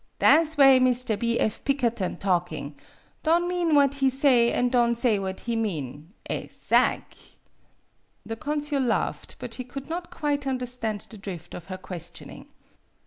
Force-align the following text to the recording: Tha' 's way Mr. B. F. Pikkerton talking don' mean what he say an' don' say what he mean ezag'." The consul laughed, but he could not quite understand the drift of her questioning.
Tha' 0.17 0.43
's 0.43 0.57
way 0.57 0.79
Mr. 0.79 1.15
B. 1.19 1.39
F. 1.39 1.63
Pikkerton 1.63 2.17
talking 2.17 2.73
don' 3.21 3.47
mean 3.47 3.75
what 3.75 3.93
he 3.93 4.09
say 4.09 4.51
an' 4.51 4.69
don' 4.69 4.95
say 4.95 5.19
what 5.19 5.41
he 5.41 5.55
mean 5.55 6.11
ezag'." 6.27 7.35
The 8.25 8.35
consul 8.35 8.81
laughed, 8.81 9.35
but 9.37 9.53
he 9.53 9.63
could 9.63 9.89
not 9.91 10.09
quite 10.09 10.47
understand 10.47 11.01
the 11.07 11.19
drift 11.19 11.53
of 11.53 11.65
her 11.65 11.77
questioning. 11.77 12.47